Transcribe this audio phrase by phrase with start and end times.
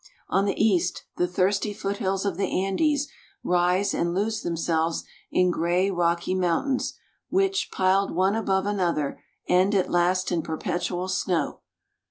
[0.29, 3.07] On the east the thirsty foothills of the Andes
[3.43, 6.93] rise and lose themselves in gray rocky moun tains,
[7.29, 11.59] which, piled one above another, end at last in per petual snow.